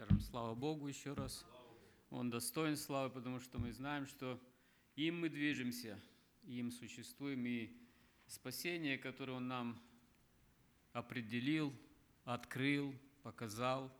[0.00, 1.44] Скажем, слава Богу еще раз.
[2.08, 4.40] Он достоин славы, потому что мы знаем, что
[4.96, 6.00] им мы движемся,
[6.44, 7.70] им существуем, и
[8.26, 9.78] спасение, которое Он нам
[10.94, 11.70] определил,
[12.24, 13.94] открыл, показал,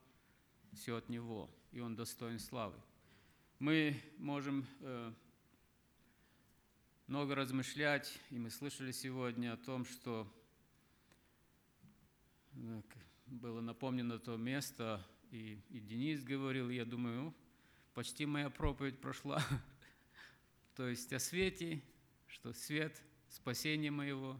[0.73, 2.81] все от Него, и Он достоин славы.
[3.59, 5.13] Мы можем э,
[7.09, 10.27] много размышлять, и мы слышали сегодня о том, что
[12.55, 12.83] э,
[13.27, 17.33] было напомнено то место, и, и Денис говорил, я думаю,
[17.95, 19.43] почти моя проповедь прошла.
[20.75, 21.81] То есть о свете,
[22.27, 24.37] что свет, спасение моего,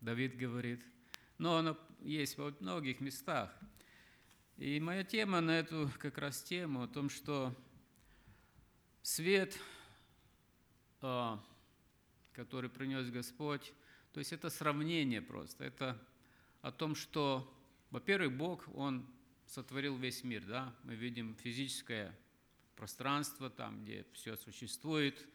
[0.00, 0.84] Давид говорит.
[1.38, 3.54] Но оно есть во многих местах.
[4.58, 7.54] И моя тема на эту как раз тему о том, что
[9.02, 9.58] свет,
[11.00, 11.42] а,
[12.32, 13.72] который принес Господь,
[14.12, 15.64] то есть это сравнение просто.
[15.64, 16.02] Это
[16.60, 17.50] о том, что,
[17.90, 19.06] во-первых, Бог, Он
[19.46, 22.14] сотворил весь мир, да, мы видим физическое
[22.74, 25.26] пространство, там, где все существует.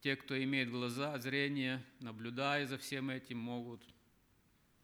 [0.00, 3.82] Те, кто имеет глаза, зрение, наблюдая за всем этим, могут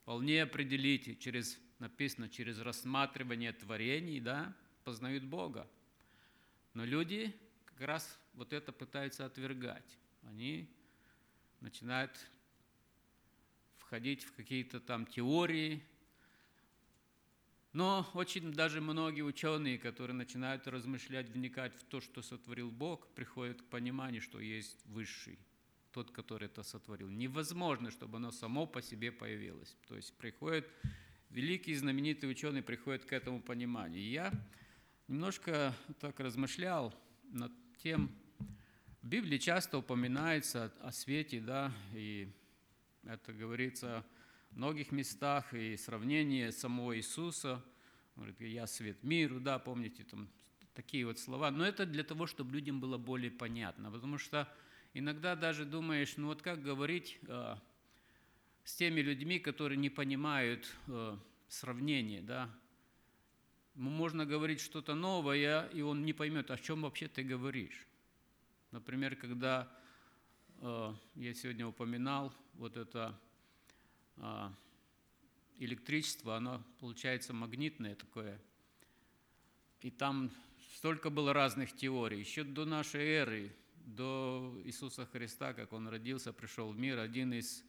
[0.02, 5.68] вполне определить, через, написано, через рассматривание творений, да, познают Бога.
[6.74, 9.98] Но люди как раз вот это пытаются отвергать.
[10.22, 10.68] Они
[11.60, 12.10] начинают
[13.78, 15.82] входить в какие-то там теории,
[17.74, 23.60] но очень даже многие ученые, которые начинают размышлять, вникать в то, что сотворил Бог, приходят
[23.60, 25.38] к пониманию, что есть высший,
[25.92, 27.10] тот, который это сотворил.
[27.10, 29.76] Невозможно, чтобы оно само по себе появилось.
[29.88, 30.66] То есть приходят
[31.30, 34.00] великие знаменитые ученые приходят к этому пониманию.
[34.00, 34.32] И я
[35.08, 36.94] немножко так размышлял
[37.24, 38.14] над тем,
[39.02, 42.32] в Библии часто упоминается о свете, да, и
[43.02, 44.06] это говорится
[44.54, 47.62] многих местах и сравнение самого Иисуса.
[48.16, 50.28] Говорит, я свет миру, да, помните, там
[50.74, 51.50] такие вот слова.
[51.50, 54.48] Но это для того, чтобы людям было более понятно, потому что
[54.92, 57.56] иногда даже думаешь, ну вот как говорить э,
[58.64, 61.16] с теми людьми, которые не понимают э,
[61.48, 62.48] сравнения, да,
[63.74, 67.86] можно говорить что-то новое, и он не поймет, о чем вообще ты говоришь.
[68.70, 69.68] Например, когда
[70.60, 73.18] э, я сегодня упоминал вот это
[75.58, 78.40] электричество, оно получается магнитное такое.
[79.80, 80.30] И там
[80.76, 82.20] столько было разных теорий.
[82.20, 87.64] Еще до нашей эры, до Иисуса Христа, как Он родился, пришел в мир, один из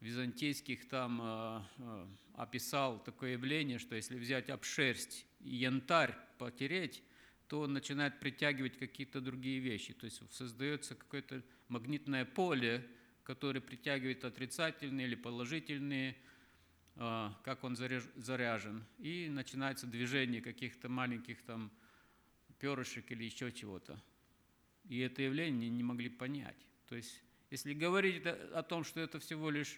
[0.00, 7.02] византийских там э, э, описал такое явление, что если взять обшерсть и янтарь потереть,
[7.48, 9.94] то он начинает притягивать какие-то другие вещи.
[9.94, 12.86] То есть создается какое-то магнитное поле,
[13.26, 16.16] который притягивает отрицательные или положительные,
[16.94, 21.72] а, как он заряжен, и начинается движение каких-то маленьких там
[22.60, 24.00] перышек или еще чего-то.
[24.84, 26.56] И это явление не могли понять.
[26.88, 27.20] То есть,
[27.50, 29.76] если говорить о том, что это всего лишь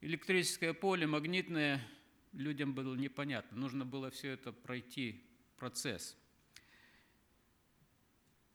[0.00, 1.80] электрическое поле, магнитное,
[2.32, 3.56] людям было непонятно.
[3.56, 5.24] Нужно было все это пройти,
[5.56, 6.16] процесс.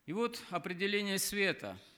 [0.04, 1.80] И вот определение света–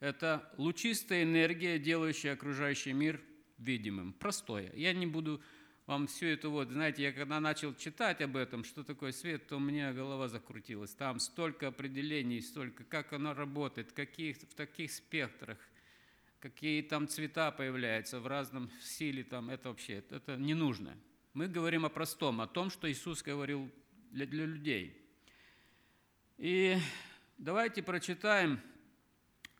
[0.00, 3.20] это лучистая энергия, делающая окружающий мир
[3.58, 4.12] видимым.
[4.12, 4.70] Простое.
[4.74, 5.42] Я не буду
[5.86, 9.56] вам все это вот, знаете, я когда начал читать об этом, что такое свет, то
[9.56, 10.94] у меня голова закрутилась.
[10.94, 15.56] Там столько определений, столько, как оно работает, каких, в таких спектрах,
[16.40, 20.94] какие там цвета появляются в разном силе, там, это вообще, это не нужно.
[21.32, 23.70] Мы говорим о простом, о том, что Иисус говорил
[24.10, 24.94] для, для людей.
[26.36, 26.76] И
[27.38, 28.60] давайте прочитаем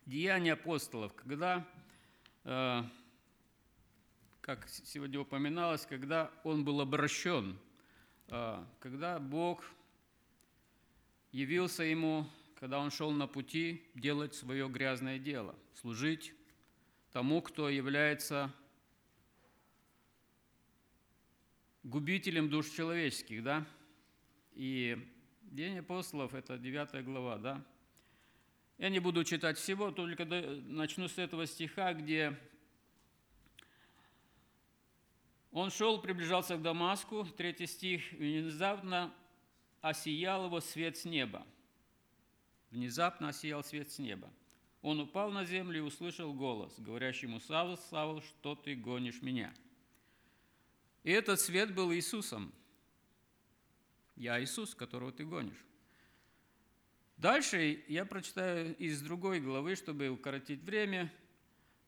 [0.09, 1.63] Деяния апостолов, когда,
[2.43, 2.81] э,
[4.41, 7.55] как сегодня упоминалось, когда он был обращен,
[8.29, 9.63] э, когда Бог
[11.31, 16.33] явился ему, когда он шел на пути делать свое грязное дело, служить
[17.11, 18.51] тому, кто является
[21.83, 23.63] губителем душ человеческих, да?
[24.53, 24.97] И
[25.43, 27.63] День апостолов– это 9 глава, да?
[28.79, 32.39] Я не буду читать всего, только начну с этого стиха, где
[35.51, 39.13] он шел, приближался к Дамаску, третий стих, внезапно
[39.81, 41.45] осиял его свет с неба.
[42.71, 44.31] Внезапно осиял свет с неба.
[44.81, 49.53] Он упал на землю и услышал голос, говорящий ему, «Савл, Савл, что ты гонишь меня?»
[51.03, 52.53] И этот свет был Иисусом.
[54.15, 55.65] «Я Иисус, которого ты гонишь».
[57.19, 61.13] Дальше я прочитаю из другой главы, чтобы укоротить время.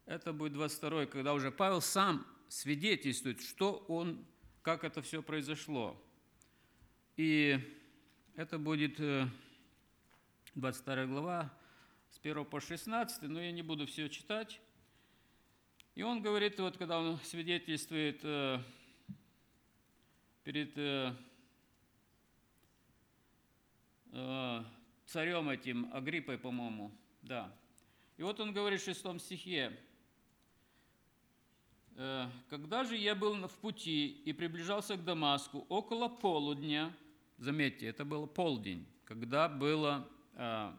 [0.06, 4.26] Это будет 22 когда уже Павел сам свидетельствует, что он,
[4.62, 5.98] как это все произошло.
[7.16, 7.58] И
[8.36, 9.00] Это будет
[10.56, 11.54] 22 глава,
[12.10, 14.60] с 1 по 16, но я не буду все читать.
[15.96, 18.22] И он говорит, вот когда он свидетельствует
[20.44, 20.76] перед
[25.12, 26.90] царем этим, Агриппой, по-моему,
[27.22, 27.54] да.
[28.16, 29.78] И вот он говорит в шестом стихе,
[31.98, 36.96] «Э, «Когда же я был в пути и приближался к Дамаску около полудня,
[37.38, 40.74] заметьте, это было полдень, когда было э,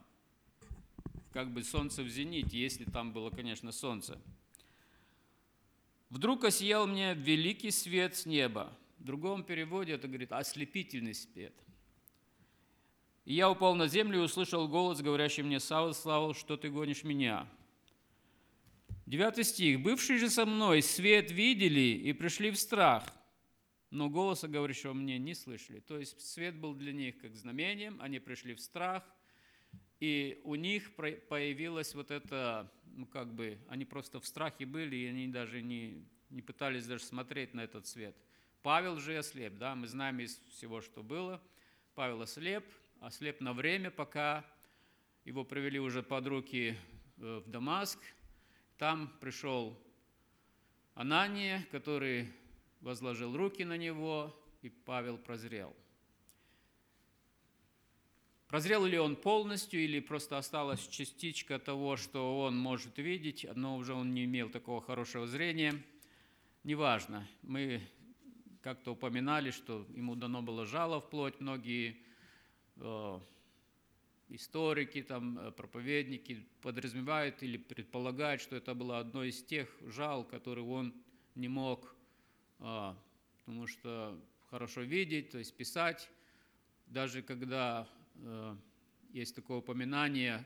[1.32, 4.18] как бы солнце в зените, если там было, конечно, солнце.
[6.08, 8.72] Вдруг осиял мне великий свет с неба.
[8.98, 11.52] В другом переводе это говорит ослепительный свет–
[13.24, 17.04] и я упал на землю и услышал голос, говорящий мне, «Савл, Славл, что ты гонишь
[17.04, 17.48] меня?»
[19.06, 19.80] Девятый стих.
[19.80, 23.04] «Бывшие же со мной свет видели и пришли в страх,
[23.90, 25.80] но голоса, говорящего мне, не слышали».
[25.80, 29.04] То есть свет был для них как знамением, они пришли в страх,
[30.00, 35.06] и у них появилось вот это, ну как бы, они просто в страхе были, и
[35.06, 38.16] они даже не, не пытались даже смотреть на этот свет.
[38.62, 41.40] Павел же ослеп, да, мы знаем из всего, что было.
[41.94, 42.64] Павел ослеп,
[43.02, 44.44] ослеп на время, пока
[45.24, 46.76] его привели уже под руки
[47.18, 47.98] э, в Дамаск.
[48.78, 49.76] Там пришел
[50.94, 52.32] Анания, который
[52.80, 54.32] возложил руки на него,
[54.62, 55.74] и Павел прозрел.
[58.46, 63.94] Прозрел ли он полностью, или просто осталась частичка того, что он может видеть, но уже
[63.94, 65.74] он не имел такого хорошего зрения,
[66.62, 67.26] неважно.
[67.42, 67.82] Мы
[68.60, 72.11] как-то упоминали, что ему дано было жало вплоть, многие Э,
[74.28, 80.66] историки, там, э, проповедники подразумевают или предполагают, что это было одно из тех жал, которые
[80.66, 80.94] он
[81.34, 81.94] не мог,
[82.58, 82.96] а,
[83.38, 84.18] потому что
[84.50, 86.08] хорошо видеть, то есть писать.
[86.86, 88.56] Даже когда э,
[89.12, 90.44] есть такое упоминание,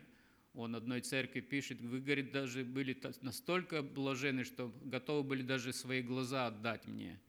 [0.55, 6.03] он одной церкви пишет, вы, говорит, даже были настолько блажены, что готовы были даже свои
[6.03, 7.21] глаза отдать мне.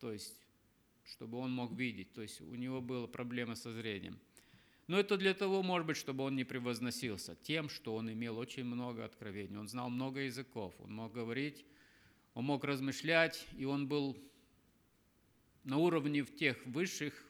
[0.00, 0.34] То есть
[1.08, 2.12] чтобы он мог видеть.
[2.12, 4.18] То есть у него была проблема со зрением.
[4.88, 8.64] Но это для того, может быть, чтобы он не превозносился тем, что он имел очень
[8.64, 9.58] много откровений.
[9.58, 11.64] Он знал много языков, он мог говорить,
[12.32, 14.16] он мог размышлять, и он был
[15.64, 17.22] на уровне в тех высших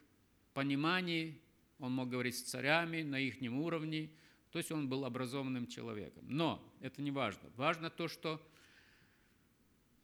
[0.54, 1.42] пониманий,
[1.80, 4.08] он мог говорить с царями на их уровне,
[4.52, 6.24] то есть он был образованным человеком.
[6.28, 7.50] Но это не важно.
[7.56, 8.40] Важно то, что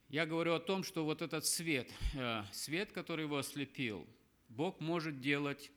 [0.08, 4.06] я говорю о том, что вот этот свет, э, свет, который его ослепил,
[4.48, 5.70] Бог может делать,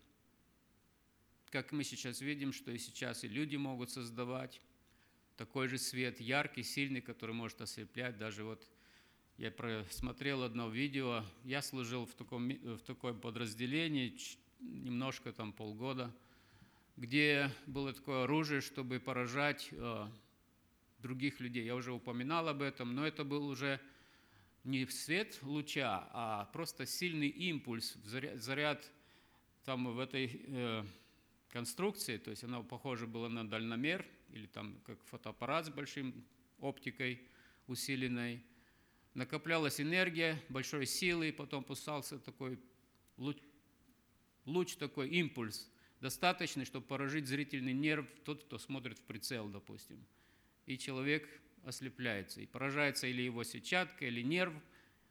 [1.50, 4.62] как мы сейчас видим, что и сейчас и люди могут создавать
[5.38, 8.18] такой же свет, яркий, сильный, который может ослеплять.
[8.18, 8.68] Даже вот
[9.38, 14.18] я просмотрел одно видео, я служил в таком, в таком подразделении
[14.60, 16.14] немножко, там полгода,
[16.96, 20.08] где было такое оружие, чтобы поражать э,
[21.00, 21.64] других людей.
[21.64, 23.80] Я уже упоминал об этом, но это был уже
[24.64, 28.92] не свет луча, а просто сильный импульс, заряд
[29.64, 30.84] там в этой э,
[31.58, 36.24] конструкции, то есть она похожа была на дальномер или там как фотоаппарат с большим
[36.60, 37.28] оптикой
[37.66, 38.44] усиленной.
[39.16, 42.60] Накоплялась энергия большой силы, потом пускался такой
[43.18, 43.38] луч,
[44.46, 45.68] луч такой импульс,
[46.00, 50.06] достаточный, чтобы поражить зрительный нерв, тот, кто смотрит в прицел, допустим.
[50.68, 51.28] И человек
[51.64, 52.40] ослепляется.
[52.40, 54.54] И поражается или его сетчатка, или нерв,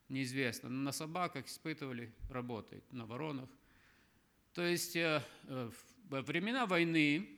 [0.08, 0.68] неизвестно.
[0.68, 3.48] Но на собаках испытывали, работает, на воронах.
[4.52, 5.70] То есть э, э,
[6.08, 7.28] во времена войны,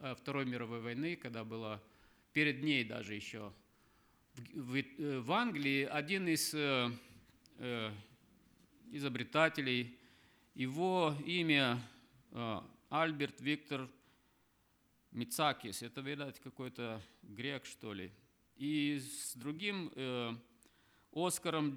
[0.00, 1.82] э, Второй мировой войны, когда было
[2.32, 3.52] перед ней даже еще,
[4.52, 6.52] в Англии один из
[8.90, 9.96] изобретателей,
[10.54, 11.80] его имя
[12.90, 13.88] Альберт Виктор
[15.12, 18.10] Мицакис, это, видать, какой-то грек, что ли,
[18.56, 20.32] и с другим э,
[21.12, 21.76] Оскаром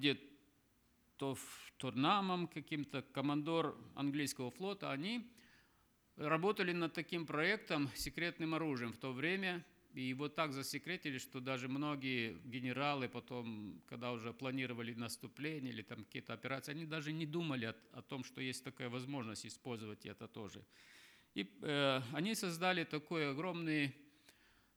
[1.76, 5.30] Торнамом, каким-то командор английского флота, они
[6.18, 11.68] работали над таким проектом секретным оружием в то время, и его так засекретили, что даже
[11.68, 17.66] многие генералы потом, когда уже планировали наступление или там какие-то операции, они даже не думали
[17.66, 20.64] о, о том, что есть такая возможность использовать это тоже.
[21.34, 23.94] И э, они создали такой огромный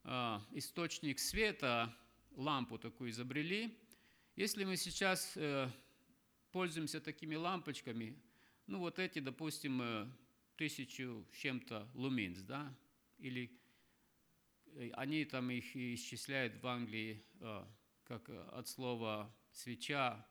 [0.04, 1.94] а, источник света,
[2.36, 3.78] лампу такую изобрели.
[4.36, 5.68] Если мы сейчас э,
[6.50, 8.16] пользуемся такими лампочками,
[8.66, 10.06] ну вот эти, допустим, э,
[10.62, 12.72] тысячу с чем-то луминс, да,
[13.18, 13.50] или
[14.76, 17.24] э, они там их исчисляют в Англии
[18.04, 20.24] как от слова свеча,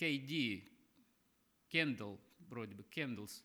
[0.00, 0.68] KD,
[1.70, 3.44] candle, вроде бы, candles.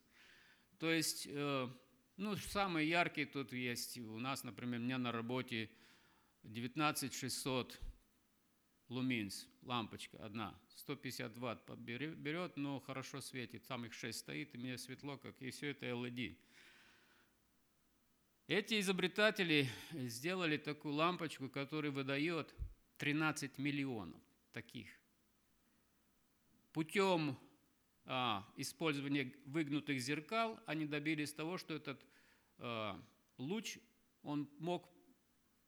[0.79, 1.69] То есть, э,
[2.17, 3.99] ну, самые яркие тут есть.
[3.99, 5.69] У нас, например, у меня на работе
[6.41, 7.79] 19600
[8.91, 13.65] луминс, лампочка одна, 150 ватт берет, но хорошо светит.
[13.65, 16.37] Там их 6 стоит, и мне светло, как и все это LED.
[18.47, 22.53] Эти изобретатели сделали такую лампочку, которая выдает
[22.97, 24.21] 13 миллионов
[24.51, 24.89] таких.
[26.73, 27.37] Путем
[28.05, 32.05] а, использования выгнутых зеркал они добились того, что этот
[32.57, 33.01] а,
[33.37, 33.77] луч
[34.21, 34.89] он мог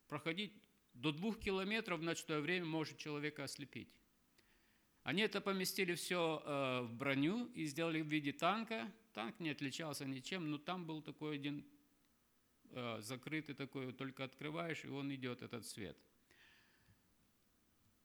[0.07, 0.53] проходить
[0.93, 3.89] до двух километров в ночное время, может человека ослепить.
[5.03, 8.89] Они это поместили все э, в броню и сделали в виде танка.
[9.13, 11.65] Танк не отличался ничем, но там был такой один
[12.71, 15.97] э, закрытый такой, только открываешь, и он идет, этот свет.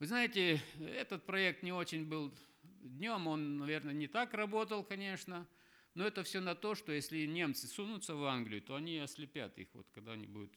[0.00, 5.46] Вы знаете, этот проект не очень был днем, он, наверное, не так работал, конечно,
[5.94, 9.68] но это все на то, что если немцы сунутся в Англию, то они ослепят их,
[9.74, 10.52] вот когда они будут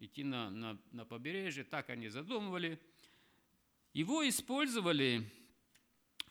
[0.00, 2.80] идти на, на, на побережье, так они задумывали.
[3.92, 5.28] Его использовали,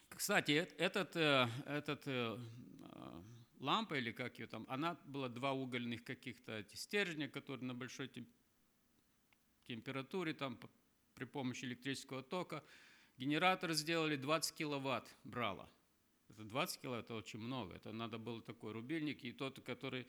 [0.10, 2.38] кстати, этот, э, этот э,
[2.82, 3.22] э,
[3.60, 8.10] лампа, или как ее там, она была два угольных каких-то стержня, которые на большой
[9.66, 10.58] температуре, там
[11.14, 12.64] при помощи электрического тока,
[13.18, 15.70] генератор сделали 20 киловатт брала.
[16.30, 17.74] Это 20 киловатт, это очень много.
[17.74, 20.08] Это надо было такой рубильник, и тот, который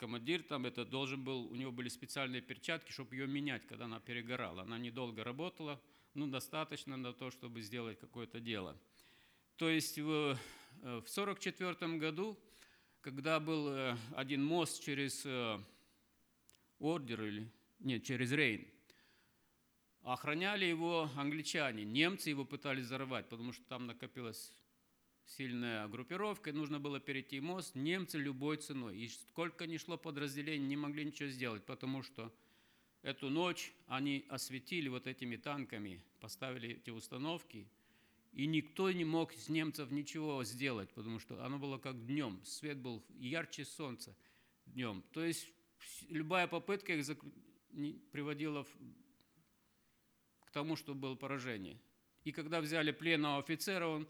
[0.00, 4.00] командир там это должен был, у него были специальные перчатки, чтобы ее менять, когда она
[4.00, 4.62] перегорала.
[4.62, 5.78] Она недолго работала,
[6.14, 8.76] ну, достаточно на то, чтобы сделать какое-то дело.
[9.56, 10.38] То есть в
[10.80, 12.38] 1944 э, году,
[13.02, 15.60] когда был э, один мост через э,
[16.78, 18.66] Ордер или нет, через Рейн,
[20.02, 21.84] охраняли его англичане.
[21.84, 24.50] Немцы его пытались взорвать, потому что там накопилась
[25.26, 27.74] сильная группировка, нужно было перейти мост.
[27.74, 28.98] Немцы любой ценой.
[28.98, 32.32] И сколько ни шло подразделений, не могли ничего сделать, потому что
[33.02, 37.66] Эту ночь они осветили вот этими танками, поставили эти установки,
[38.32, 42.78] и никто не мог из немцев ничего сделать, потому что оно было как днем, свет
[42.78, 44.14] был ярче солнца
[44.66, 45.02] днем.
[45.12, 45.48] То есть
[46.10, 47.06] любая попытка их
[48.12, 48.66] приводила
[50.44, 51.80] к тому, что было поражение.
[52.24, 54.06] И когда взяли пленного офицера, он,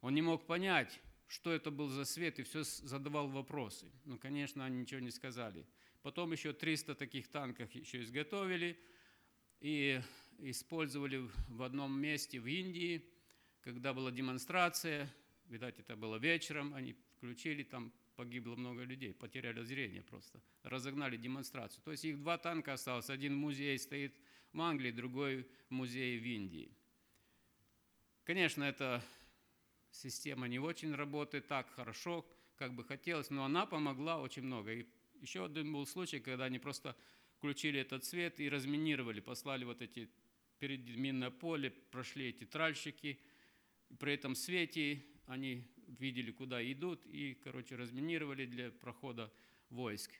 [0.00, 3.86] он не мог понять, что это был за свет, и все задавал вопросы.
[4.04, 5.66] Но, конечно, они ничего не сказали.
[6.02, 8.78] Потом еще 300 таких танков еще изготовили
[9.60, 10.00] и
[10.38, 13.04] использовали в одном месте в Индии,
[13.60, 15.12] когда была демонстрация,
[15.46, 21.82] видать, это было вечером, они включили, там погибло много людей, потеряли зрение просто, разогнали демонстрацию.
[21.84, 24.14] То есть их два танка осталось, один в музее стоит
[24.52, 26.70] в Англии, другой в музее в Индии.
[28.24, 29.02] Конечно, эта
[29.90, 32.26] система не очень работает так хорошо,
[32.56, 34.72] как бы хотелось, но она помогла очень много.
[34.72, 34.86] И
[35.20, 36.96] еще один был случай, когда они просто
[37.36, 40.08] включили этот свет и разминировали, послали вот эти
[40.58, 43.20] перед минное поле, прошли эти тральщики,
[43.98, 49.32] при этом свете они видели, куда идут, и, короче, разминировали для прохода
[49.70, 50.10] войск.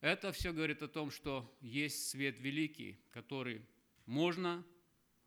[0.00, 3.62] Это все говорит о том, что есть свет великий, который
[4.06, 4.64] можно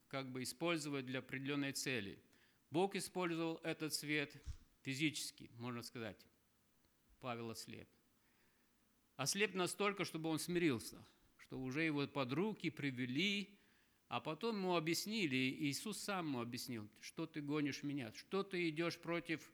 [0.08, 2.20] как бы использовать для определенной цели.
[2.70, 4.36] Бог использовал этот свет
[4.82, 6.26] физически, можно сказать.
[7.20, 7.88] Павел ослеп
[9.18, 11.04] ослеп настолько, чтобы он смирился,
[11.38, 13.60] что уже его под руки привели,
[14.08, 18.98] а потом ему объяснили, Иисус сам ему объяснил, что ты гонишь меня, что ты идешь
[18.98, 19.52] против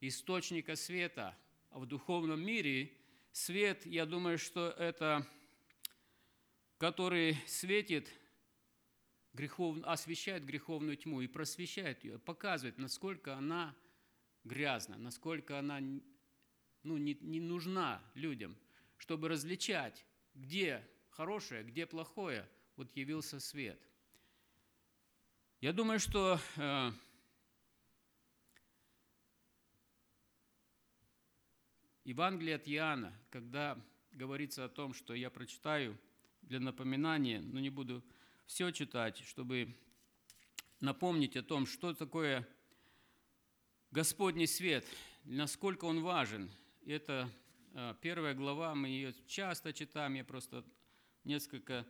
[0.00, 1.36] источника света.
[1.70, 2.92] В духовном мире
[3.32, 5.26] свет, я думаю, что это,
[6.78, 8.08] который светит,
[9.36, 13.76] грехов, освещает греховную тьму и просвещает ее, показывает, насколько она
[14.44, 15.80] грязна, насколько она
[16.82, 18.56] ну, не, не нужна людям–
[18.98, 23.80] чтобы различать, где хорошее, где плохое, вот явился свет.
[25.60, 26.90] Я думаю, что э,
[32.04, 33.78] Евангелие от Иоанна, когда
[34.12, 35.98] говорится о том, что я прочитаю
[36.42, 38.04] для напоминания, но не буду
[38.46, 39.76] все читать, чтобы
[40.80, 42.46] напомнить о том, что такое
[43.90, 44.84] Господний свет,
[45.24, 46.50] насколько он важен.
[46.86, 47.30] Это
[47.74, 50.64] а, первая глава, мы ее часто читаем, я просто
[51.24, 51.86] несколько...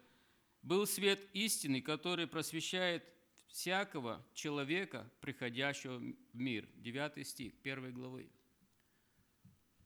[0.62, 3.04] «Был свет истины, который просвещает
[3.46, 6.68] всякого человека, приходящего в мир».
[6.75, 8.28] Девятый стих первой главы.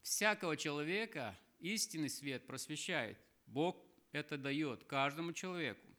[0.00, 3.18] Всякого человека истинный свет просвещает.
[3.44, 3.76] Бог
[4.12, 5.89] это дает каждому человеку.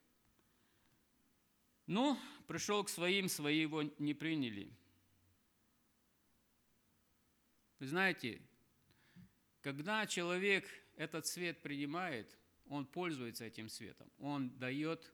[1.86, 4.72] Ну, пришел к своим, свои его не приняли–
[7.82, 8.40] Вы знаете,
[9.60, 14.08] когда человек этот свет принимает, он пользуется этим светом.
[14.18, 15.12] Он дает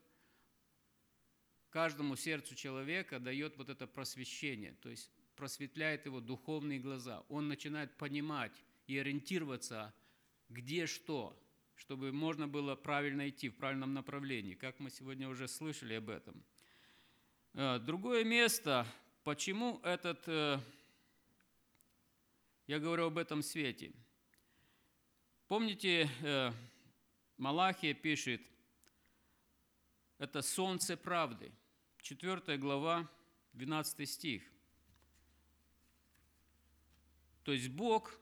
[1.71, 7.21] каждому сердцу человека, дает вот это просвещение, то есть просветляет его духовные глаза.
[7.27, 9.91] Он начинает понимать и ориентироваться,
[10.49, 11.35] где что,
[11.73, 16.45] чтобы можно было правильно идти в правильном направлении, как мы сегодня уже слышали об этом.
[17.53, 18.85] Э, другое место,
[19.23, 20.59] почему этот, э,
[22.67, 23.91] я говорю об этом свете.
[25.47, 26.51] Помните, э,
[27.37, 28.41] Малахия пишет,
[30.19, 31.51] это солнце правды.
[32.01, 33.09] 4 глава,
[33.53, 34.43] 12 стих.
[37.43, 38.19] То есть Бог,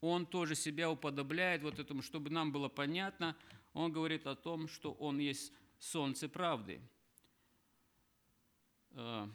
[0.00, 3.36] Он тоже себя уподобляет вот этому, чтобы нам было понятно,
[3.74, 6.80] Он говорит о том, что Он есть солнце правды.
[8.98, 9.28] А,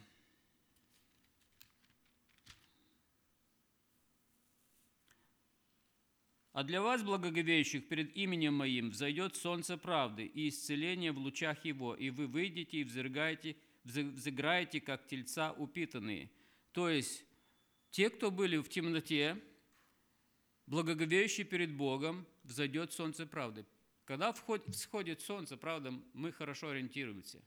[6.52, 11.94] А для вас, благоговеющих перед именем Моим, взойдет солнце правды и исцеление в лучах его,
[11.94, 16.30] и вы выйдете и взыграете, взыграете как тельца упитанные.
[16.72, 17.24] То есть,
[17.90, 19.42] те, кто были в темноте,
[20.66, 23.64] благоговеющие перед Богом, взойдет солнце правды.
[24.04, 27.40] Когда всходит солнце, правда, мы хорошо ориентируемся.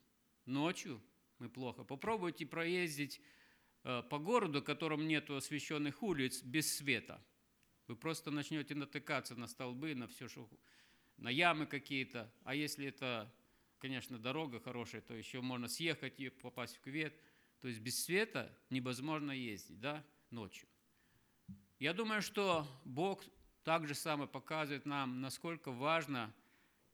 [0.45, 0.99] Ночью
[1.39, 1.83] мы плохо.
[1.83, 3.21] Попробуйте проездить
[3.83, 7.23] э, по городу, в котором нет освещенных улиц, без света–
[7.87, 10.49] вы просто начнете натыкаться на столбы, на все, что,
[11.17, 12.31] на ямы какие-то.
[12.43, 13.31] А если это,
[13.77, 17.13] конечно, дорога хорошая, то еще можно съехать и попасть в кювет.
[17.61, 20.67] То есть без света невозможно ездить, да, ночью.
[21.77, 23.23] Я думаю, что Бог
[23.63, 26.33] также самое показывает нам, насколько важно,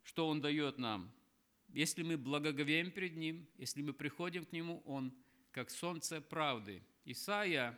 [0.04, 1.12] что Он дает нам.
[1.74, 5.14] Если мы благоговеем перед Ним, если мы приходим к Нему, Он
[5.52, 6.82] как солнце правды.
[7.06, 7.78] Исаия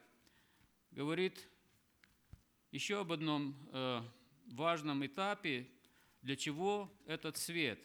[0.91, 1.47] говорит
[2.71, 4.01] еще об одном э,
[4.47, 5.67] важном этапе,
[6.21, 7.79] для чего этот свет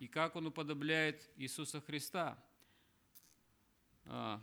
[0.00, 2.42] и как он уподобляет Иисуса Христа.
[4.04, 4.40] 9 а,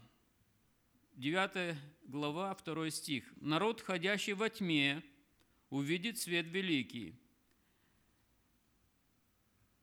[2.04, 3.26] глава, 2 стих.
[3.38, 5.04] «Народ, ходящий во тьме,
[5.72, 7.20] увидит свет великий.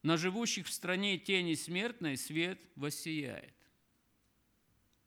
[0.04, 3.54] На живущих в стране тени смертной свет воссияет».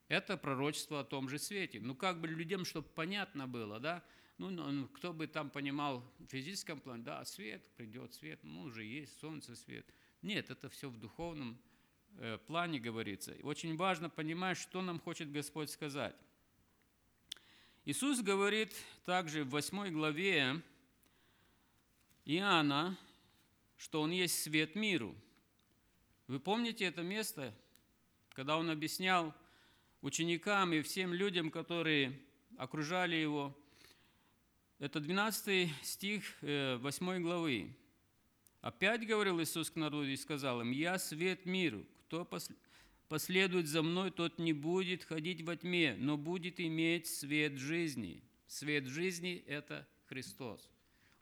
[0.07, 1.79] Это пророчество о том же свете.
[1.79, 4.03] Ну, как бы людям, чтобы понятно было, да,
[4.39, 8.85] ну, ну, кто бы там понимал в физическом плане, да, свет, придет свет, ну, уже
[8.85, 9.85] есть солнце, свет.
[10.23, 11.59] Нет, это все в духовном
[12.17, 13.35] э, плане говорится.
[13.43, 16.15] Очень важно понимать, что нам хочет Господь сказать.
[17.85, 18.73] Иисус говорит
[19.05, 20.59] также в 8 главе
[22.25, 22.97] Иоанна,
[23.77, 25.15] что Он есть свет миру.
[26.27, 27.53] Вы помните это место,
[28.29, 29.33] когда Он объяснял
[30.01, 32.19] ученикам и всем людям, которые
[32.57, 33.55] окружали Его,
[34.79, 37.75] это 12 стих 8 э, главы.
[38.61, 42.27] Опять говорил Иисус к народу и сказал им, «Я свет миру, кто
[43.07, 48.23] последует за мной, тот не будет ходить во тьме, но будет иметь свет жизни».
[48.45, 50.69] Свет жизни– это Христос.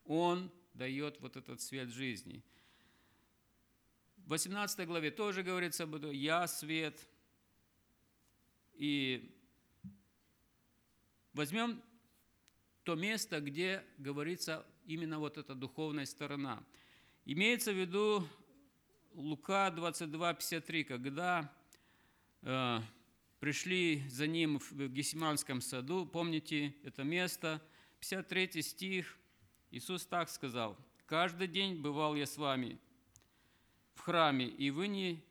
[0.04, 2.42] Он дает вот этот свет жизни.
[4.18, 7.08] В 18 главе тоже говорится об этом, «Я свет».
[8.74, 9.34] И
[11.32, 11.82] возьмем
[12.82, 16.62] то место, где говорится именно вот эта духовная сторона.
[17.24, 18.26] Имеется в виду
[19.14, 21.52] Лука 22:53, когда
[22.42, 22.80] э,
[23.40, 27.62] пришли за ним в Гесиманском саду, помните это место,
[28.00, 29.18] 53 стих,
[29.70, 30.76] Иисус так сказал,
[31.06, 32.78] «Каждый день бывал я с вами
[33.94, 35.22] в храме, и вы не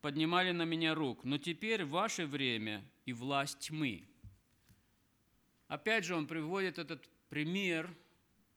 [0.00, 4.06] поднимали на меня рук, но теперь ваше время и власть тьмы».
[5.68, 7.92] Опять же, он приводит этот пример,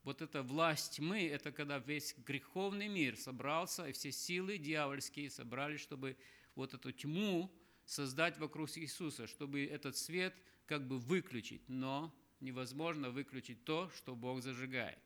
[0.03, 5.81] вот эта власть тьмы, это когда весь греховный мир собрался, и все силы дьявольские собрались,
[5.81, 6.17] чтобы
[6.55, 7.51] вот эту тьму
[7.85, 10.35] создать вокруг Иисуса, чтобы этот свет
[10.67, 11.67] как бы выключить.
[11.67, 14.99] Но невозможно выключить то, что Бог зажигает.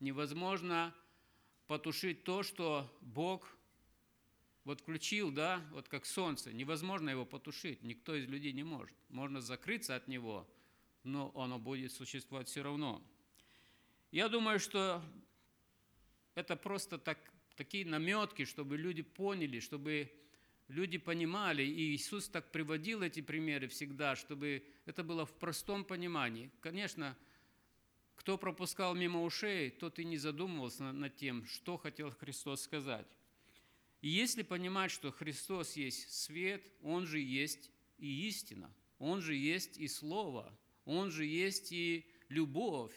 [0.00, 0.94] Невозможно
[1.66, 3.48] потушить то, что Бог
[4.64, 6.52] вот включил, да, вот как солнце.
[6.52, 8.96] Невозможно его потушить, никто из людей не может.
[9.08, 10.48] Можно закрыться от него–
[11.04, 13.02] но оно будет существовать все равно.
[14.10, 15.02] Я думаю, что
[16.34, 17.18] это просто так,
[17.56, 20.12] такие наметки, чтобы люди поняли, чтобы
[20.68, 26.50] люди понимали, и Иисус так приводил эти примеры всегда, чтобы это было в простом понимании.
[26.60, 27.16] Конечно,
[28.14, 33.06] кто пропускал мимо ушей, тот и не задумывался над тем, что хотел Христос сказать.
[34.00, 39.78] И если понимать, что Христос есть свет, Он же есть и истина, Он же есть
[39.78, 42.94] и Слово– он же есть и любовь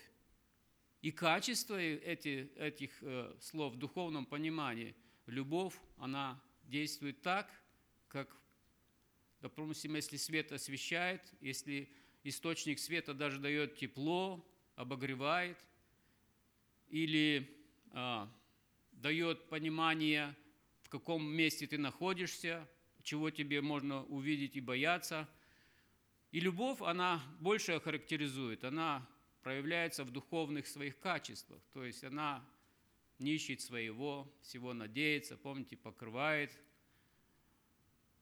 [1.01, 4.95] и качество эти, этих э, слов в духовном понимании.
[5.27, 7.49] Любовь, она действует так,
[8.07, 8.35] как,
[9.41, 11.89] допустим, если свет освещает, если
[12.23, 15.57] источник света даже дает тепло, обогревает,
[16.89, 17.49] или
[17.91, 18.31] а,
[18.91, 20.35] дает понимание,
[20.83, 22.67] в каком месте ты находишься,
[23.03, 25.29] чего тебе можно увидеть и бояться.
[26.31, 29.07] И любовь, она больше характеризует, она
[29.41, 32.43] проявляется в духовных своих качествах, то есть она
[33.19, 36.51] не своего, всего надеется, помните, покрывает,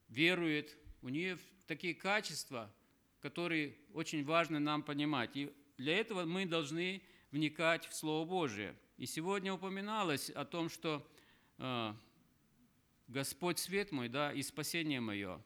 [0.10, 0.78] верует.
[1.02, 2.72] У нее такие качества,
[3.20, 5.36] которые очень важно нам понимать.
[5.36, 7.02] И для этого мы должны
[7.32, 8.76] вникать в Слово Божие.
[8.98, 11.06] И сегодня упоминалось о том, что
[11.58, 11.94] э,
[13.08, 15.42] Господь свет мой, да, и спасение мое.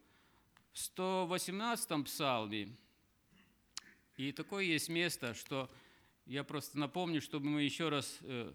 [0.74, 2.76] В 118-м псалме,
[4.18, 5.72] и такое есть место, что
[6.26, 8.52] я просто напомню, чтобы мы еще раз э,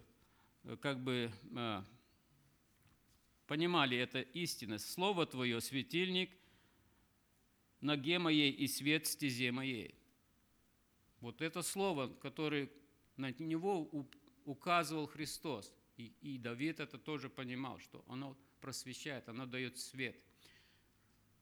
[0.81, 1.83] как бы э,
[3.47, 4.79] понимали это истинно.
[4.79, 6.31] Слово Твое, светильник,
[7.81, 9.95] ноге моей и свет стезе моей.
[11.21, 12.71] Вот это слово, которое
[13.17, 14.09] на него
[14.45, 15.73] указывал Христос.
[15.97, 20.17] И, и Давид это тоже понимал, что оно просвещает, оно дает свет.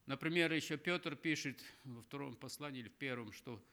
[0.05, 3.63] Например, еще Петр пишет во втором послании или в первом, что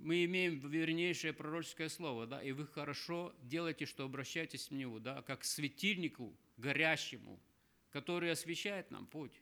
[0.00, 5.22] мы имеем вернейшее пророческое слово, да, и вы хорошо делаете, что обращаетесь к Нему, да,
[5.22, 7.40] как к светильнику горящему,
[7.90, 9.40] который освещает нам путь.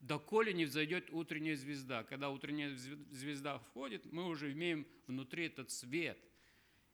[0.00, 2.04] Доколе не взойдет утренняя звезда.
[2.04, 6.18] Когда утренняя звезда входит, мы уже имеем внутри этот свет.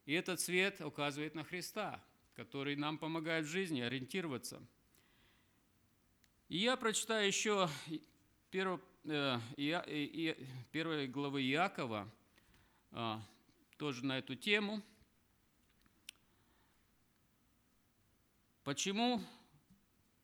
[0.05, 2.03] И этот свет указывает на Христа,
[2.35, 4.61] который нам помогает в жизни ориентироваться.
[6.48, 7.68] И я прочитаю еще
[8.51, 9.38] первой, э,
[10.72, 12.12] первой главы Иакова,
[13.79, 14.83] тоже на эту тему.
[18.65, 19.21] Почему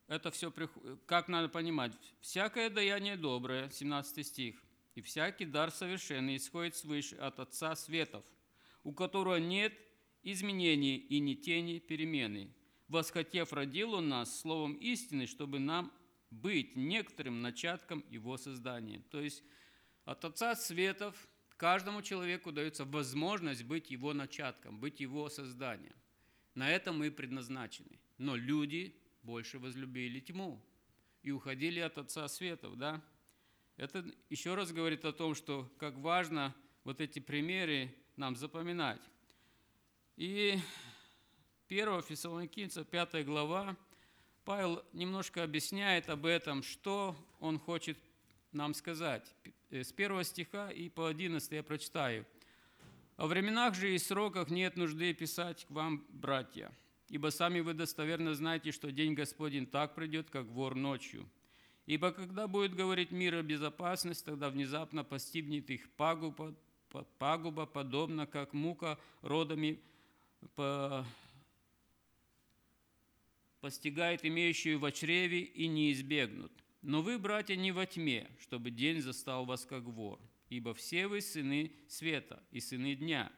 [0.06, 0.52] это все,
[1.06, 1.92] как надо понимать?
[2.20, 4.62] «Всякое даяние доброе», 17 стих,
[4.94, 8.24] «и всякий дар совершенный исходит свыше от Отца Светов,
[8.84, 9.72] у которого нет
[10.22, 12.54] изменений и ни тени перемены.
[12.86, 15.92] Восхотев, родил Он нас словом истины, чтобы нам
[16.30, 19.02] быть некоторым начатком Его создания».
[19.10, 19.42] То есть
[20.04, 25.94] от Отца Светов каждому человеку дается возможность быть Его начатком, быть Его созданием.
[26.54, 27.98] На это мы предназначены.
[28.16, 30.60] Но люди больше возлюбили тьму
[31.22, 33.02] и уходили от Отца Светов, да?
[33.76, 39.02] Это еще раз говорит о том, что как важно вот эти примеры нам запоминать.
[40.16, 40.58] И
[41.68, 43.76] 1 Фессалоникийцев, 5 глава,
[44.44, 47.98] Павел немножко объясняет об этом, что он хочет
[48.52, 49.34] нам сказать.
[49.70, 52.24] С первого стиха и по 11 я прочитаю.
[53.18, 56.72] «О временах же и сроках нет нужды писать к вам, братья,
[57.10, 61.28] ибо сами вы достоверно знаете, что день Господень так придет, как вор ночью.
[61.84, 66.54] Ибо когда будет говорить мир о безопасности, тогда внезапно постигнет их пагуба,
[67.18, 69.78] пагуба подобно как мука родами
[70.54, 71.04] по,
[73.60, 76.52] постигает имеющую в чреве и не избегнут.
[76.82, 81.20] Но вы, братья, не во тьме, чтобы день застал вас как вор, ибо все вы
[81.20, 83.32] сыны света и сыны дня.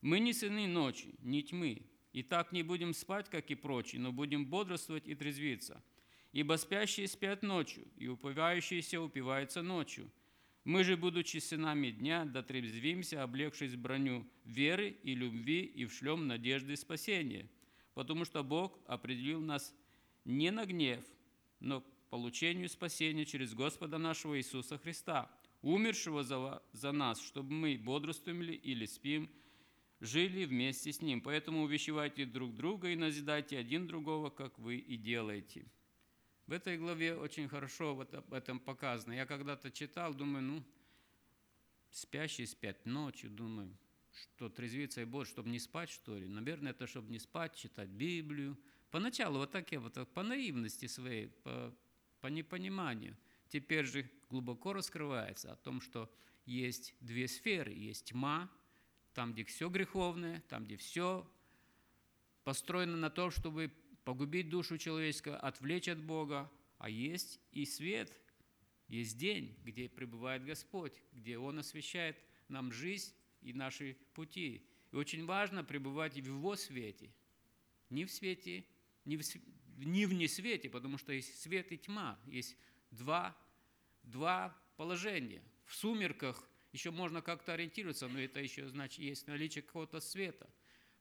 [0.00, 1.82] Мы не сыны ночи, не тьмы.
[2.12, 5.82] И так не будем спать, как и прочие, но будем бодрствовать и трезвиться.
[6.32, 10.10] Ибо спящие спят ночью, и упивающиеся упиваются ночью.
[10.64, 16.74] Мы же, будучи сынами дня, дотрезвимся, облегшись в броню веры и любви и вшлем надежды
[16.76, 17.48] спасения,
[17.94, 19.74] потому что Бог определил нас
[20.24, 21.04] не на гнев,
[21.60, 25.30] но получению спасения через Господа нашего Иисуса Христа,
[25.62, 29.30] умершего за, за нас, чтобы мы бодрствовали или спим,
[30.00, 31.20] жили вместе с Ним.
[31.20, 35.66] Поэтому увещевайте друг друга и назидайте один другого, как вы и делаете».
[36.46, 39.12] В этой главе очень хорошо вот об этом показано.
[39.12, 40.64] Я когда-то читал, думаю, ну,
[41.90, 43.76] спящие спят ночью, думаю,
[44.12, 46.28] что трезвиться и больше, чтобы не спать, что ли?
[46.28, 48.56] Наверное, это чтобы не спать, читать Библию.
[48.92, 51.74] Поначалу вот так я, вот так, по наивности своей, по,
[52.20, 53.16] по непониманию.
[53.48, 56.12] Теперь же глубоко раскрывается о том, что
[56.44, 57.72] есть две сферы.
[57.72, 58.50] Есть тьма,
[59.14, 61.28] там, где все греховное, там, где все
[62.44, 63.72] построено на том, чтобы
[64.04, 68.12] погубить душу человеческую, отвлечь от Бога, а есть и свет,
[68.88, 72.16] есть день, где пребывает Господь, где Он освещает
[72.48, 74.64] нам жизнь и наши пути.
[74.92, 77.10] И очень важно пребывать в Его свете,
[77.90, 78.64] не в свете,
[79.04, 79.22] не в,
[79.76, 82.56] не в несвете, потому что есть свет и тьма, есть
[82.90, 83.36] два,
[84.02, 85.42] два положения.
[85.66, 90.48] В сумерках еще можно как-то ориентироваться, но это еще значит есть наличие какого-то света.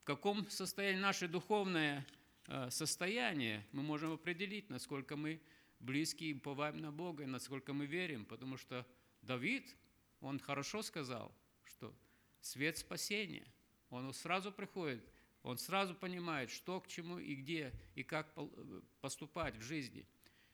[0.02, 2.06] В каком состоянии наше духовное
[2.48, 5.42] э, состояние мы можем определить, насколько мы
[5.80, 8.86] близки и уповаем на Бога, и насколько мы верим, потому что
[9.22, 9.76] Давид,
[10.22, 11.34] он хорошо сказал,
[11.66, 11.94] что
[12.42, 13.46] свет спасения,
[13.90, 15.04] он сразу приходит,
[15.46, 18.34] он сразу понимает, что к чему и где, и как
[19.00, 20.08] поступать в жизни.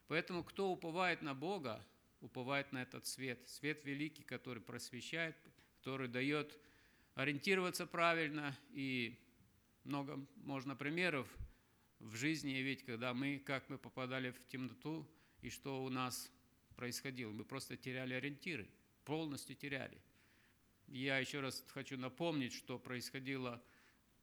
[0.08, 1.82] Поэтому кто уповает на Бога,
[2.20, 5.38] уповает на этот свет, свет великий, который просвещает,
[5.80, 6.60] который дает
[7.16, 9.18] ориентироваться правильно, и
[9.86, 11.26] много можно примеров
[12.00, 15.08] в жизни, ведь когда мы, как мы попадали в темноту,
[15.42, 16.30] и что у нас
[16.76, 17.32] происходило.
[17.32, 18.68] Мы просто теряли ориентиры,
[19.06, 19.98] полностью теряли.
[20.88, 23.64] Я еще раз хочу напомнить, что происходило.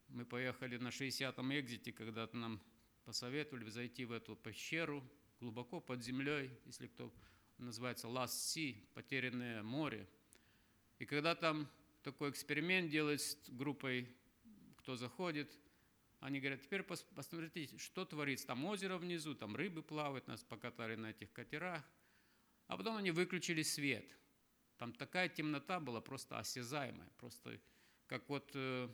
[0.09, 2.61] Мы поехали на 60-м экзите, когда-то нам
[3.05, 5.03] посоветовали зайти в эту пещеру
[5.41, 7.13] глубоко под землей, если кто
[7.59, 10.09] называется Last Sea, потерянное море.
[10.99, 11.69] И когда там
[12.03, 14.09] такой эксперимент делают с группой,
[14.77, 15.51] кто заходит–
[16.21, 18.49] они говорят, теперь посмотрите, что творится.
[18.49, 21.85] Там озеро внизу, там рыбы плавают, нас покатали на этих катерах.
[22.67, 24.05] А потом они выключили свет.
[24.79, 27.09] Там такая темнота была просто осязаемая.
[27.19, 27.61] Просто
[28.07, 28.89] как вот, э,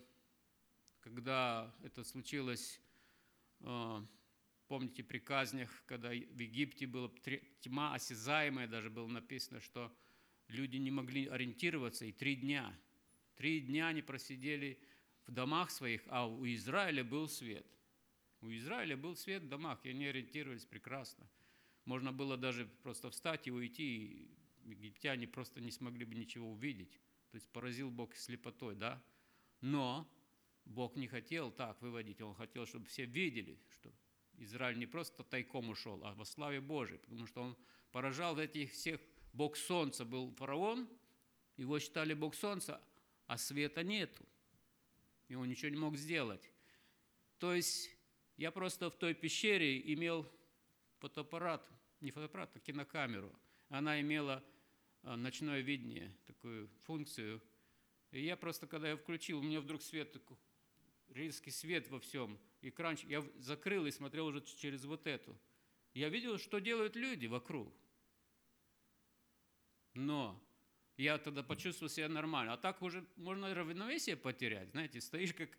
[1.05, 2.81] когда это случилось,
[3.61, 4.07] э,
[4.69, 7.11] помните, при казнях, когда в Египте была
[7.61, 9.95] тьма осязаемая, даже было написано, что
[10.49, 12.75] люди не могли ориентироваться, и три дня,
[13.37, 14.81] три дня они просидели
[15.27, 17.67] в домах своих, а у Израиля был свет.
[18.41, 21.29] У Израиля был свет в домах, и они ориентировались прекрасно.
[21.85, 24.07] Можно было даже просто встать и уйти,
[24.65, 26.99] и египтяне просто не смогли бы ничего увидеть.
[27.31, 29.03] То есть поразил Бог слепотой, да?
[29.61, 30.11] Но
[30.65, 33.93] Бог не хотел так выводить, Он хотел, чтобы все видели, что
[34.39, 37.57] Израиль не просто тайком ушел, а во славе Божией, потому что он
[37.93, 39.01] поражал этих всех,
[39.33, 40.89] Бог Солнца был фараон,
[41.57, 42.81] его считали Бог Солнца,
[43.27, 44.25] а света нету
[45.29, 46.51] и он ничего не мог сделать.
[47.39, 47.91] То есть
[48.37, 50.31] я просто в той пещере имел
[50.99, 51.69] фотоаппарат,
[52.01, 53.33] не фотоаппарат, а кинокамеру.
[53.69, 54.45] Она имела
[55.03, 57.43] а, ночное видение, такую функцию.
[58.11, 60.37] И я просто, когда я включил, у меня вдруг свет такой,
[61.09, 62.39] резкий свет во всем.
[62.63, 65.39] Экран, я закрыл и смотрел уже через вот эту.
[65.93, 67.73] Я видел, что делают люди вокруг.
[69.95, 70.43] Но
[70.97, 72.55] я тогда почувствовал себя нормально.
[72.55, 74.71] А так уже можно равновесие потерять.
[74.71, 75.51] Знаете, стоишь как,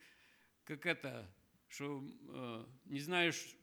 [0.63, 1.29] как это,
[1.67, 3.55] что э, не знаешь,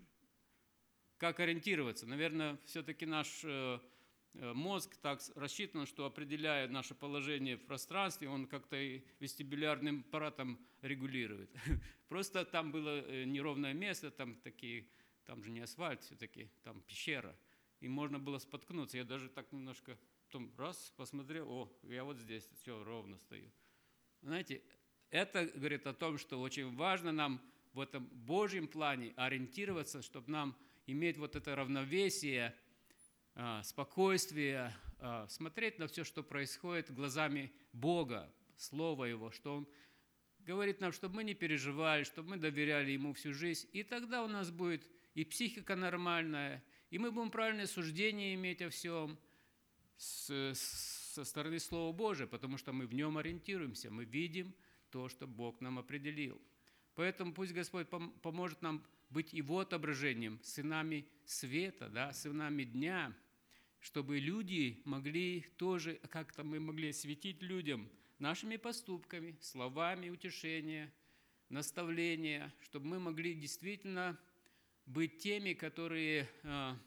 [1.18, 2.06] как ориентироваться.
[2.06, 3.78] Наверное, все-таки наш э,
[4.34, 11.50] мозг так рассчитан, что определяя наше положение в пространстве, он как-то и вестибулярным аппаратом регулирует.
[12.08, 14.86] Просто там было э, неровное место, там такие,
[15.24, 17.36] там же не асфальт все-таки, там пещера.
[17.80, 18.96] И можно было споткнуться.
[18.96, 23.50] Я даже так немножко потом раз, посмотрел, о, я вот здесь, все, ровно стою.
[24.22, 24.62] Знаете,
[25.10, 27.40] это говорит о том, что очень важно нам
[27.74, 32.54] в этом Божьем плане ориентироваться, чтобы нам иметь вот это равновесие,
[33.62, 39.68] спокойствие, а, смотреть на все, что происходит глазами Бога, Слова Его, что Он
[40.40, 44.28] говорит нам, чтобы мы не переживали, чтобы мы доверяли Ему всю жизнь, и тогда у
[44.28, 49.18] нас будет и психика нормальная, и мы будем правильное суждение иметь о всем–
[50.02, 54.54] со стороны Слова Божия, потому что мы в нем ориентируемся, мы видим
[54.90, 56.40] то, что Бог нам определил.
[56.94, 63.14] Поэтому пусть Господь поможет нам быть Его отображением, сынами света, да, сынами дня,
[63.80, 70.92] чтобы люди могли тоже, как-то мы могли светить людям нашими поступками, словами утешения,
[71.48, 74.18] наставления, чтобы мы могли действительно
[74.86, 76.78] быть теми, которые, а,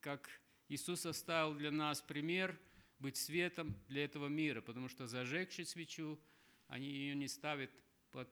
[0.00, 0.28] как
[0.68, 2.58] Иисус оставил для нас пример
[2.98, 6.18] быть светом для этого мира, потому что зажегший свечу,
[6.66, 7.70] они ее не ставят
[8.10, 8.28] под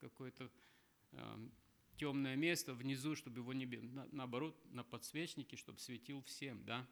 [0.00, 0.50] какое-то
[1.12, 1.48] э,
[2.02, 3.64] темное место внизу, чтобы его не...
[4.10, 6.84] Наоборот, на подсвечнике, чтобы светил всем, да?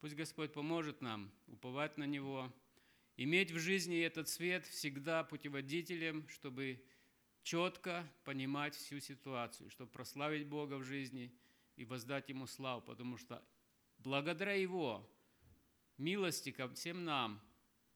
[0.00, 2.52] Пусть Господь поможет нам уповать на Него,
[3.16, 6.84] иметь в жизни этот свет всегда путеводителем, чтобы
[7.42, 11.32] четко понимать всю ситуацию, чтобы прославить Бога в жизни
[11.76, 13.42] и воздать Ему славу, потому что
[13.96, 15.10] благодаря Его
[15.96, 17.40] милости ко всем нам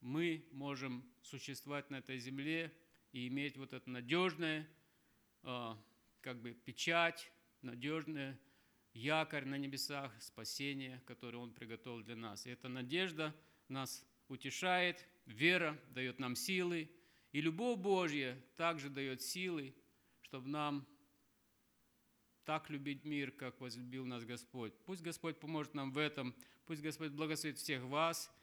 [0.01, 2.73] мы можем существовать на этой земле
[3.13, 4.67] и иметь вот это надежное,
[5.43, 5.79] а,
[6.25, 8.41] как бы печать, надежное
[8.95, 12.47] якорь на небесах, спасение, которое Он приготовил для нас.
[12.47, 13.37] И эта надежда
[13.69, 16.91] нас утешает, вера дает нам силы,
[17.33, 19.75] и любовь Божья также дает силы,
[20.23, 20.87] чтобы нам
[22.47, 24.73] так любить мир, как возлюбил нас Господь.
[24.87, 26.35] Пусть Господь поможет нам в этом.
[26.65, 28.35] Пусть Господь благословит всех вас.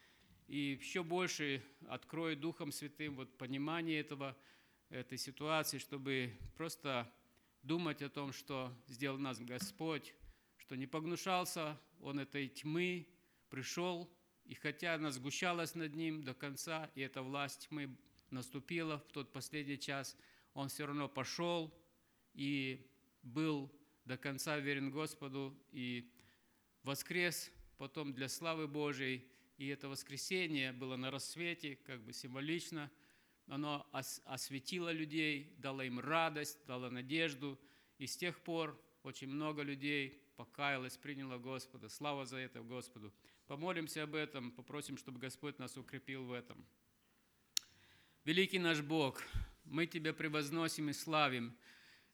[0.48, 4.38] и еще больше открой Духом Святым вот понимание этого,
[4.90, 7.12] этой ситуации, чтобы просто
[7.64, 10.14] думать о том, что сделал нас Господь,
[10.58, 13.08] что не погнушался Он этой тьмы,
[13.50, 14.12] пришел,
[14.46, 17.96] и хотя она сгущалась над ним до конца, и эта власть тьмы
[18.30, 20.18] наступила в тот последний час,
[20.54, 21.74] он все равно пошел
[22.34, 22.90] и
[23.22, 23.72] был
[24.06, 26.12] до конца верен Господу и
[26.84, 29.28] воскрес потом для славы Божией.
[29.58, 32.92] И это воскресение было на рассвете, как бы символично.
[33.52, 37.60] Оно осветило людей, дало им радость, дало надежду.
[37.98, 41.90] И с тех пор очень много людей покаялось, приняло Господа.
[41.90, 43.14] Слава за это Господу.
[43.48, 46.66] Помолимся об этом, попросим, чтобы Господь нас укрепил в этом.
[48.24, 49.22] Великий наш Бог,
[49.66, 51.54] мы Тебя превозносим и славим,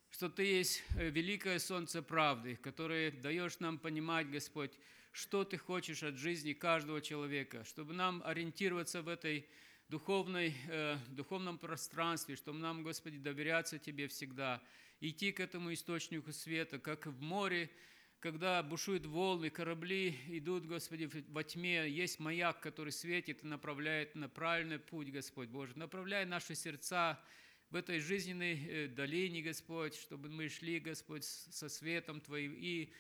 [0.10, 4.72] что Ты есть э, великое солнце правды, которое даешь нам понимать, Господь,
[5.12, 9.48] что Ты хочешь от жизни каждого человека, чтобы нам ориентироваться в этой
[9.90, 14.62] духовной, э, духовном пространстве, чтобы нам, Господи, доверяться Тебе всегда,
[15.00, 17.70] идти к этому источнику света, как в море,
[18.20, 24.28] когда бушуют волны, корабли идут, Господи, во тьме, есть маяк, который светит и направляет на
[24.28, 25.78] правильный путь, Господь Боже.
[25.78, 27.22] Направляй наши сердца
[27.70, 32.92] в этой жизненной э, долине, Господь, чтобы мы шли, Господь, со светом Твоим и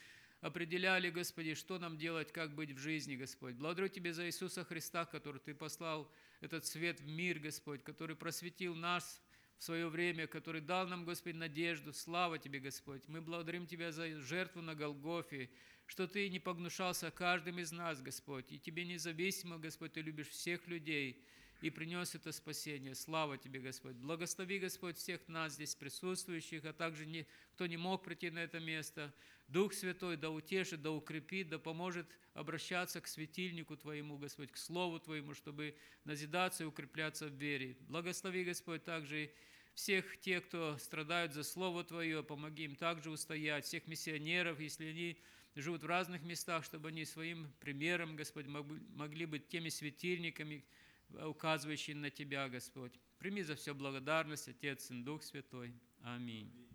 [0.42, 3.56] определяли, Господи, что нам делать, как быть в жизни, Господь.
[3.56, 8.76] Благодарю Тебе за Иисуса Христа, который Ты послал этот свет в мир, Господь, который просветил
[8.76, 9.22] нас
[9.58, 11.92] в свое время, который дал нам, Господь, надежду.
[11.94, 13.08] Слава Тебе, Господь.
[13.08, 15.50] Мы благодарим Тебя за жертву на Голгофе,
[15.88, 20.68] что Ты не погнушался каждым из нас, Господь, и Тебе независимо, Господь, Ты любишь всех
[20.68, 21.24] людей–
[21.62, 22.94] и принес это спасение.
[22.94, 23.96] Слава Тебе, Господь.
[23.96, 28.60] Благослови, Господь, всех нас здесь присутствующих, а также не, кто не мог прийти на это
[28.60, 29.14] место.
[29.48, 35.00] Дух Святой да утешит, да укрепит, да поможет обращаться к светильнику Твоему, Господь, к Слову
[35.00, 37.78] Твоему, чтобы назидаться и укрепляться в вере.
[37.82, 39.32] Благослови, Господь, также
[39.74, 45.18] всех тех, кто страдают за Слово Твое, помоги им также устоять, всех миссионеров, если они
[45.56, 50.66] живут в разных местах, чтобы они своим примером, Господь, могли быть теми светильниками,
[51.10, 53.00] указывающий на Тебя, Господь.
[53.18, 55.74] Прими за все благодарность, Отец и Дух Святой.
[56.04, 56.67] Аминь.